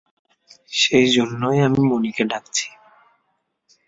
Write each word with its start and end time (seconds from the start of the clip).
সেইজন্যই 0.71 1.59
আমি 1.59 1.81
মণিকে 1.89 2.23
ডাকছি। 2.23 2.67